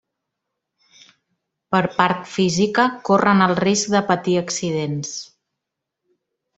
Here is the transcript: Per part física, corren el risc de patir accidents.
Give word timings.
Per 1.75 1.81
part 1.99 2.25
física, 2.37 2.87
corren 3.11 3.47
el 3.49 3.55
risc 3.63 3.95
de 3.99 4.05
patir 4.11 4.39
accidents. 4.45 5.17